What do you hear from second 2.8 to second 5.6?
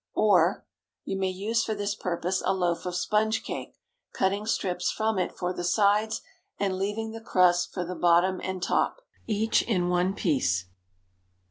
of sponge cake, cutting strips from it for